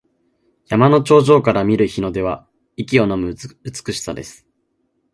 [0.65, 4.47] 山の頂上から見る日の出は息をのむ美しさです。